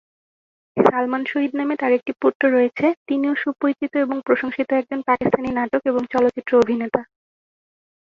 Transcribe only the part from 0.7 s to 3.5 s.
সালমান শহীদ নামে তাঁর একটি পুত্র রয়েছে, তিনিও